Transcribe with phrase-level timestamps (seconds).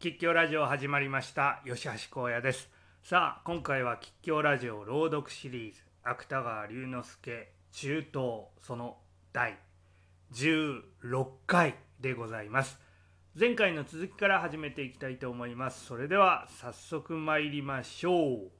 [0.00, 1.60] 吉祥ラジオ始まりました。
[1.66, 2.70] 吉橋光也です。
[3.02, 5.82] さあ今回は吉祥ラジオ朗読シリーズ。
[6.02, 8.14] 芥川龍之介中東
[8.62, 8.96] その
[9.34, 9.58] 第
[10.32, 12.80] 16回でございます。
[13.38, 15.84] 前回の続きから始めていきたいと思います。
[15.84, 18.50] それでは早速参りましょう。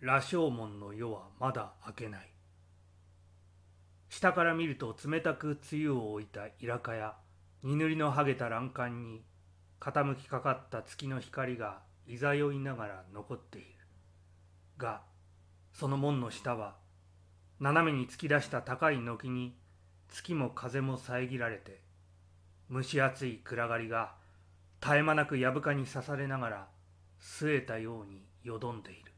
[0.00, 2.39] 羅生門の夜はまだ明けない。
[4.20, 7.14] 下から見ると冷たく梅雨を置いたイラカや
[7.62, 9.22] 荷塗りの剥げた欄干に
[9.80, 13.68] 傾きかかった月の光がいざよいながら残っている。
[14.76, 15.00] が
[15.72, 16.76] その門の下は
[17.60, 19.56] 斜めに突き出した高い軒に
[20.10, 21.80] 月も風も遮られて
[22.70, 24.16] 蒸し暑い暗がりが
[24.82, 26.68] 絶え間なくやぶかに刺されながら
[27.22, 29.09] 据えたようによどんでいる。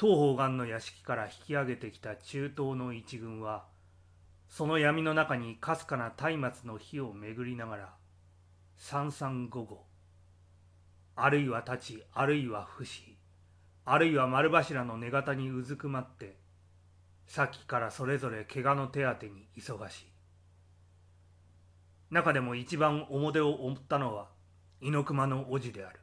[0.00, 3.66] 東方岩の屋敷から引き上げてきた中東の一軍は
[4.48, 7.94] その闇の中にかすかな松明の火を巡りながら
[8.78, 9.84] 三三五五
[11.16, 13.18] あるいは立ちあるいは不死
[13.84, 16.38] あるいは丸柱の寝型にうずくまって
[17.26, 20.06] さっきからそれぞれ怪我の手当てに忙しい。
[22.10, 24.28] 中でも一番表を追ったのは
[24.80, 26.00] 猪熊の叔父である。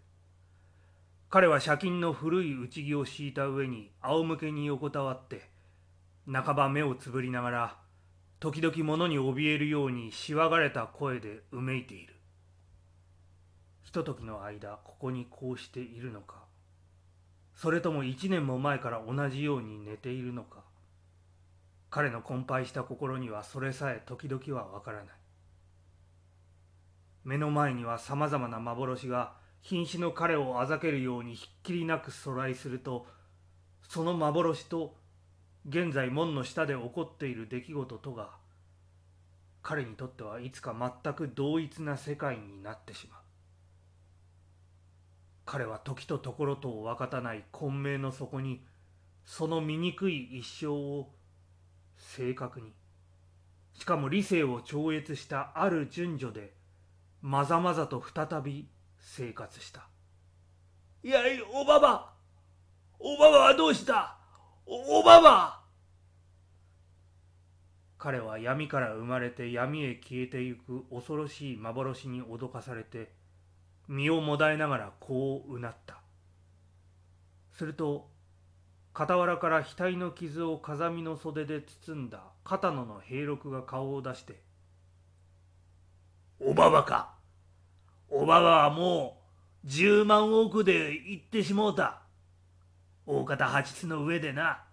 [1.30, 5.42] 彼は借金の古い内着を敷いた上に仰向けに横たわって
[6.32, 7.78] 半ば目をつぶりながら
[8.40, 12.14] 時々物に怯えるようにしわがれた声でうめいている。
[13.84, 16.36] ひとときの間ここにこうしているのか。
[17.56, 20.60] それとも一年も前から同じように寝ているのか。
[21.90, 25.08] 彼の困憊した心にはそれさえ時々はわからない。
[27.24, 33.06] 目の前にはさまざまな幻が瀕死の彼をあざけるようにひっきりなくそ来すると
[33.88, 34.96] その幻と
[35.68, 38.32] 現在門の下で起こっている出来事とが
[39.62, 43.20] 彼にとってはいつか全く同一な世界になってしまう。
[45.46, 48.66] 彼は時とところとを分かたない混迷の底に
[49.26, 51.10] その醜い一生を
[51.98, 52.74] 正確に
[53.74, 56.54] しかも理性を超越したある順序で
[57.22, 58.68] まざまざと再び
[59.00, 59.88] 生活した。
[61.04, 61.20] いや
[61.54, 62.14] おばば。
[63.00, 64.18] おばばはどうした？
[64.66, 65.62] おばば。
[67.98, 73.12] 彼は闇から生まれて闇へ消えてゆく恐ろしい幻に脅かされて
[73.88, 76.02] 身をもだえながらこううなった。
[77.54, 78.10] すると
[78.94, 84.42] 傍らから額の傷を風見の袖で包んだ片野の兵六が顔を出して
[86.40, 87.17] 「おばばか。
[88.10, 89.18] おばばはも
[89.64, 92.02] う十万億で行ってしもうた。
[93.06, 94.64] 大方八つの上でな、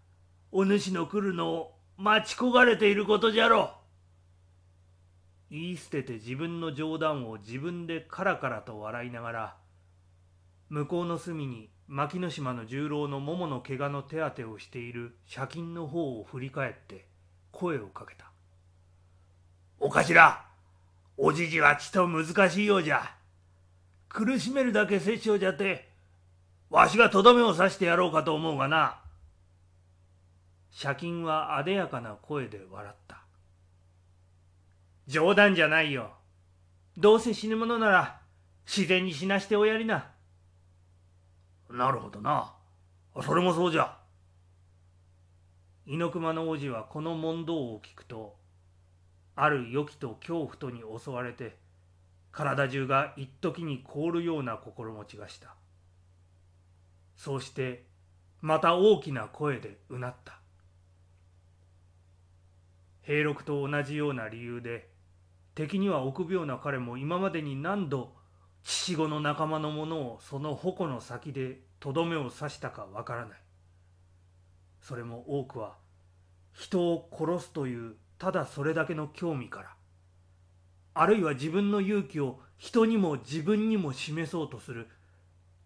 [0.53, 3.75] お主の来るのを待ち焦がれていることじゃろ。
[5.51, 9.57] 言い捨てて自分の冗談を自分でカラカラと笑いながら、
[10.69, 17.07] 向こうの隅に牧野島の十郎の桃の怪我の手当てをしている借金の方を振り返って
[17.53, 18.31] 声をかけた。
[19.79, 20.45] お頭、
[21.17, 23.24] おじじはちと難しいようじゃ。
[24.15, 25.89] 苦しめるだけ殺生じゃって
[26.71, 29.01] わしがとどめを刺してやろうかと思うがな。
[30.81, 33.25] 借金はあでやかな声で笑った。
[35.09, 36.13] 冗談じゃないよ。
[36.97, 38.21] どうせ死ぬものなら
[38.67, 40.07] 自然に死なしておやりな。
[41.69, 42.55] なるほどな。
[43.21, 43.97] それもそうじゃ。
[45.87, 48.37] 猪熊の王子はこの問答を聞くと
[49.35, 51.64] ある予期と恐怖とに襲われて
[52.35, 55.55] 体中が一時に凍るような心持ちがした。
[57.17, 57.87] そうして
[58.41, 60.41] また大きな声でうなった。
[63.03, 64.89] 平六と同じような理由で
[65.55, 68.13] 敵には臆病な彼も今までに何度
[68.65, 73.39] 父子の仲間の者をその矛の先でとどめを刺したかわからない。
[74.81, 75.77] それも多くは
[76.53, 79.77] 人を殺すというただそれだけの興味から
[80.95, 84.89] あるいは自分の勇気を人にも自分にも示そうとする。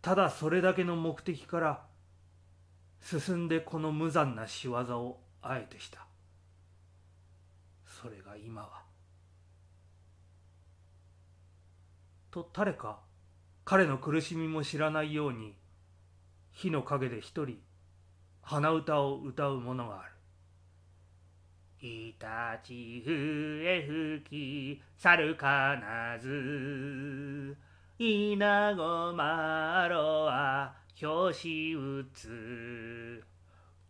[0.00, 1.82] ただそれだけの目的から
[3.02, 6.06] 進んでこの無残な仕業をあえてした。
[7.84, 8.82] それが今は。
[12.30, 13.00] と誰か
[13.64, 15.54] 彼の苦しみも知らないように
[16.52, 17.58] 火の陰で一人
[18.40, 20.17] 鼻歌を歌う者がある。
[21.80, 27.56] いたち笛吹き猿かなず。
[27.98, 33.24] 稲子まろは表紙打つ。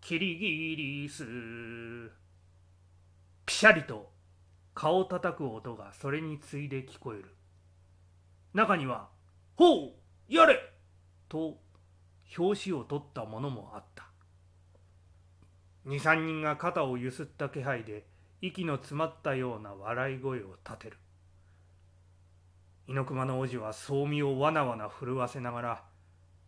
[0.00, 1.25] キリギリス。
[3.46, 4.11] ピシャリと
[4.75, 7.35] 顔を叩く音がそれに次いで聞こえる。
[8.52, 9.08] 中には
[9.56, 9.93] 「ほう
[10.29, 10.61] やれ!」
[11.29, 11.58] と
[12.37, 14.08] 表紙を取ったものもあった。
[15.88, 18.05] 23人が肩をゆすった気配で
[18.43, 20.99] 息の詰まったような笑い声を立てる。
[22.87, 25.85] 猪熊の王子は装身をわなわな震わせながら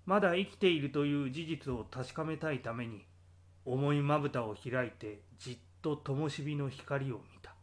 [0.05, 3.07] まだ生きているという事実を確かめたいために
[3.65, 7.55] 重いまぶたを開いてじっと灯火の光を見た。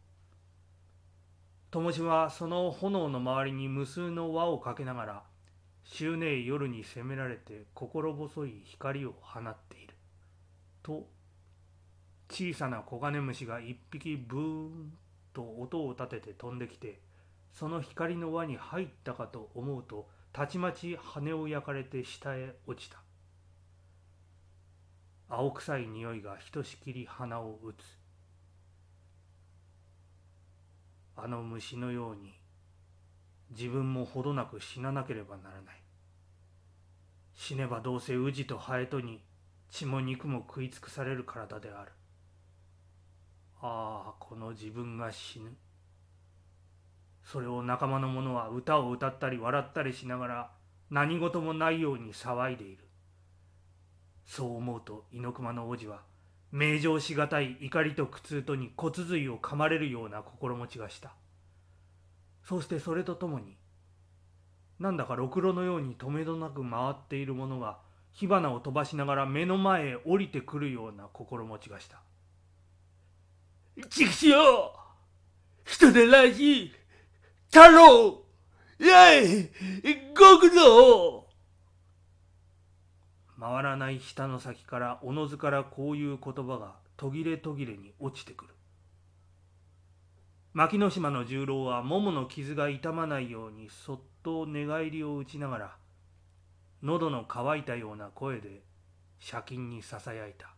[1.70, 5.22] 灯火はその炎の周りに無数の輪をかけながら
[5.84, 9.94] 執念夜に責められて心細い光を放っている。
[10.82, 11.06] と
[12.30, 14.92] 小さな黄金虫が一匹ブーン
[15.32, 17.00] と音を立てて飛んできて
[17.52, 22.98] その光の輪に入ったかと思うとたちまち羽を焼かれて下へ落ちた。
[25.30, 27.76] 青臭い匂いがひとしきり鼻を打つ。
[31.16, 32.34] あの虫のように
[33.50, 35.82] 自分もほどなく死ななければならない。
[37.34, 39.22] 死ねばどうせ宇治とハエとに
[39.70, 41.92] 血も肉も食い尽くされる体である。
[43.60, 45.50] ああこの自分が死ぬ。
[47.24, 50.50] それを仲間の者は歌を歌ったり笑ったりしながら
[50.90, 52.84] 何事もないように騒いでいる。
[54.24, 56.02] そう思うと猪熊の王子は
[56.52, 61.12] 名状しがたい怒りと苦痛とに骨髄を噛まれるような心持ちがした。
[62.44, 63.56] そしてそれとともに
[64.78, 67.78] なんだかろくろのように止めどなく回っているものが
[68.12, 72.00] 火花を飛ばしながら目の前へ降りてくるような心持ちがした。
[73.86, 74.34] 畜生
[75.64, 76.72] 人でらしい
[77.46, 78.22] 太郎
[78.78, 79.50] やい
[80.16, 81.26] 極道
[83.38, 88.54] 回らない舌の先からおのずからこういう言葉が途切れ途切れに落ちてくる。
[90.54, 95.76] 牧野島の十郎は桃の傷が痛まないようにそっと寝返りを打ちながら
[96.82, 98.62] 喉の渇いたような声で
[99.24, 100.57] 借金にささやいた。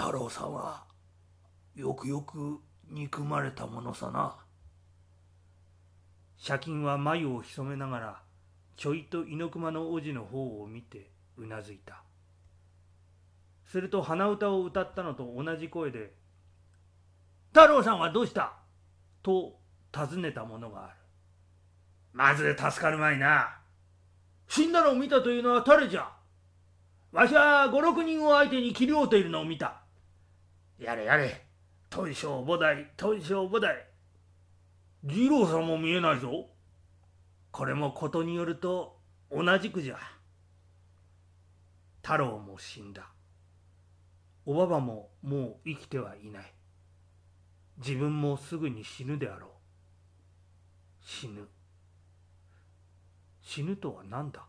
[0.00, 0.84] 太郎さんは
[1.74, 2.58] よくよく
[2.88, 4.34] 憎まれたものさな。
[6.42, 8.22] 借金は眉を潜めながら
[8.78, 12.02] ちょいと猪熊の王子の方を見てうなずいた。
[13.66, 16.14] すると鼻歌を歌ったのと同じ声で
[17.52, 18.54] 「太郎さんはどうした?」
[19.22, 19.60] と
[19.92, 20.94] 尋ねたものがある。
[22.14, 23.58] まず助かるまいな。
[24.48, 26.10] 死んだのを見たというのは誰じゃ？
[27.12, 29.79] わしは五六人を相手に切り合うているのを見た。
[30.80, 31.46] やれやれ。
[31.90, 33.66] 大将菩提大将菩提。
[35.02, 36.46] 二郎さんも見えないぞ。
[37.50, 38.98] これもことによると
[39.30, 39.98] 同じくじゃ。
[42.02, 43.10] 太郎も死んだ。
[44.46, 46.54] おばばももう生きてはいない。
[47.76, 49.50] 自分もすぐに死ぬであろう。
[51.02, 51.46] 死ぬ。
[53.42, 54.44] 死ぬとは何だ？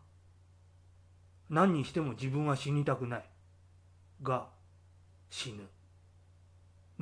[1.50, 3.24] 何にしても自分は死にたくない。
[4.22, 4.48] が
[5.28, 5.68] 死ぬ。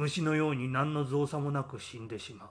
[0.00, 2.48] 虫のように何の造作もなく死んでしまう。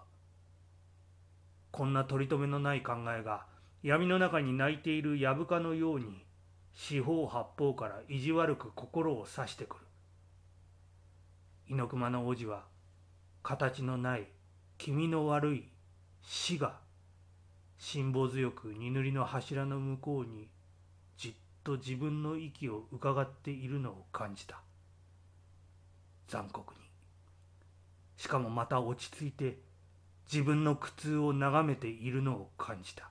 [1.72, 3.48] こんな取り留めのない考えが
[3.82, 6.24] 闇の中に泣いている藪かのように
[6.76, 9.82] 四方八方から意地悪く心を刺してくる。
[11.70, 12.66] 猪熊の王子は
[13.42, 14.28] 形のない
[14.78, 15.72] 気味の悪い
[16.22, 16.78] 死が
[17.80, 20.50] 辛抱強く荷塗りの柱の向こうに
[21.18, 21.34] じっ
[21.64, 24.62] と自分の息を伺っているのを感じた。
[26.28, 26.89] 残酷に。
[28.20, 29.60] しかもまた落ち着いて
[30.30, 33.10] 自分の苦痛を眺めているのを感じた。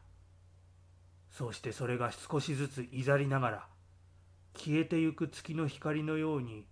[1.30, 3.66] そうしてそれが少しずついざりながら
[4.54, 6.66] 消えてゆく月の光のように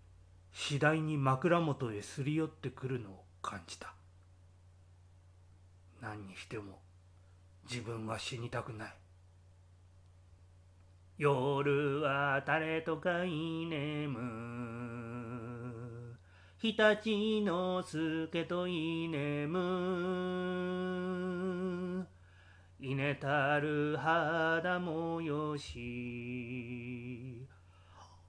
[0.52, 3.94] 次第に枕元へすり寄ってくるのを感じた。
[6.02, 6.78] 何にしても
[7.70, 8.94] 自分は死にたくない。
[11.16, 15.15] 夜は誰とかいねむ。
[16.58, 19.56] 日立の助といねむ。
[22.80, 27.46] 稲たる肌もよし。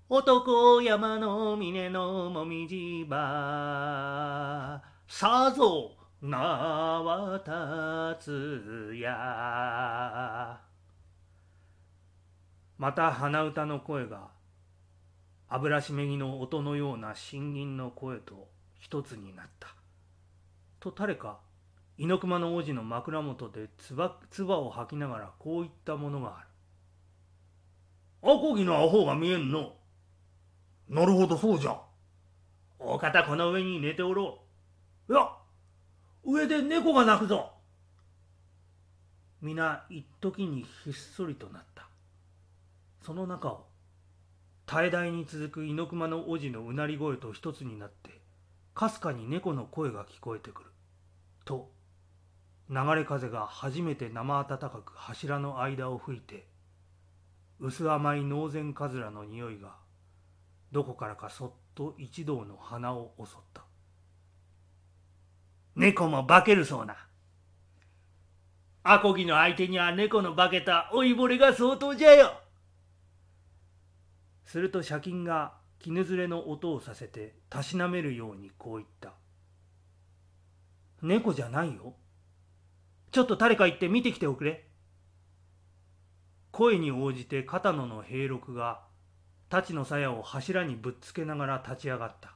[0.10, 5.92] 男山の峰のもみじばさぞ
[6.22, 7.38] 名は
[8.18, 8.32] 立
[8.92, 10.60] つや。
[12.78, 14.37] また鼻歌の声が。
[15.50, 18.48] 油しめぎの音のような新銀の声と
[18.80, 19.70] 一つになった。
[20.80, 21.40] と誰か
[21.98, 26.48] 猪熊の王子の枕元でつば唾を吐きながらこういったものがある。
[28.30, 29.74] アコギのアホが見えんの。
[30.90, 31.80] なるほどそうじゃ。
[32.80, 34.40] 大方この上に寝ておろ
[35.08, 35.14] う。
[35.14, 35.30] いや
[36.26, 37.52] 上で猫が鳴くぞ。
[39.42, 41.88] 皆一時にひっそりとなった。
[43.02, 43.66] その中を
[44.68, 48.22] 大々に続く猪熊の王子のうなり声と一つになって
[48.76, 50.70] かすかに猫の声が聞こえてくる。
[51.46, 51.72] と
[52.70, 56.46] 流れ風が初めて生暖かく柱の間を吹いて
[57.62, 59.78] 薄甘いノウゼンカズラの匂いが
[60.74, 63.64] どこからかそっと一同の鼻を襲った。
[65.78, 66.98] 猫も化けるそうな。
[68.84, 72.42] アコギの相手には猫の化けた老いぼれが相当じゃよ。
[74.48, 79.14] すると借金が絹ずれの音をさせてたしなめるようにこう言った。
[81.02, 81.94] 猫じゃないよ。
[83.12, 84.66] ちょっと誰か行って見てきておくれ。
[86.52, 88.82] 声に応じて片野の兵六が
[89.50, 92.34] 太刀の鞘を柱にぶっつけながら立ち上がった。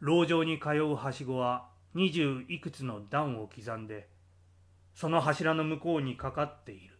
[0.00, 4.08] 牢城に通うはしごは二十いくつの段を刻んで
[4.94, 6.91] その柱の向こうにかかっている。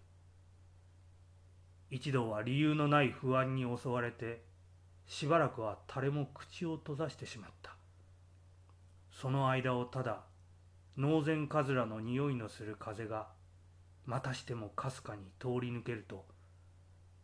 [1.95, 4.41] 一同は理由のない不安に襲われて
[5.07, 7.77] しばらくは誰も口を閉ざしてしまった。
[9.11, 10.23] その間をただ
[10.97, 13.29] ノウゼンカズラの匂いのする風が
[14.07, 16.25] またしてもかすかに通り抜けると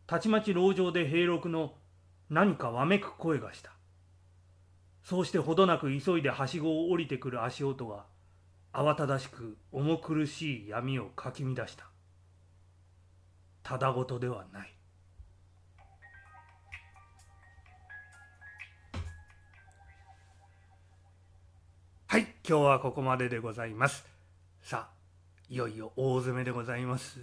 [0.05, 1.73] たちまち牢城で兵六の
[2.29, 3.71] 何かわめく声がした。
[5.03, 8.05] そうしてほどなく急いではしごを降りてくる足音が
[8.71, 11.89] 慌ただしく重苦しい闇をかき乱した。
[13.69, 14.73] ただごとではない。
[22.07, 24.07] はい今日はここまででございます。
[24.63, 24.93] さあ
[25.49, 27.19] いよいよ大詰めでございます。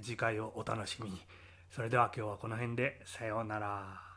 [0.00, 1.20] 次回をお楽しみに。
[1.68, 4.11] それでは今日はこの辺でさようなら。